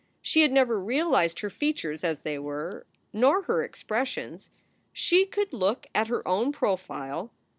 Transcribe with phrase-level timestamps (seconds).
[0.23, 4.49] She had never realized her features as they were; nor her expressions.
[4.91, 7.29] She could look at her own profile.